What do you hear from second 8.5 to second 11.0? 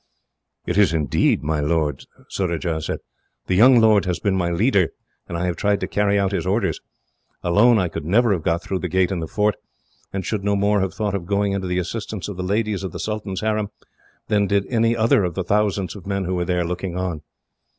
through the gate in the fort, and should no more have